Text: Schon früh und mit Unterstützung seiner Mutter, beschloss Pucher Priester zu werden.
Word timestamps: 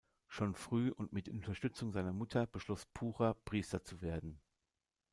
Schon 0.27 0.55
früh 0.55 0.89
und 0.91 1.13
mit 1.13 1.29
Unterstützung 1.29 1.91
seiner 1.91 2.11
Mutter, 2.11 2.47
beschloss 2.47 2.87
Pucher 2.87 3.35
Priester 3.45 3.83
zu 3.83 4.01
werden. 4.01 4.41